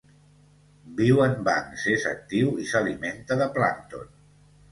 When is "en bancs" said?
1.25-1.83